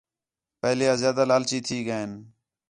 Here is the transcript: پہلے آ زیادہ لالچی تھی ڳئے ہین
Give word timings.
پہلے 0.61 0.83
آ 0.93 0.95
زیادہ 1.01 1.23
لالچی 1.29 1.59
تھی 1.65 1.77
ڳئے 1.87 1.93
ہین 1.99 2.11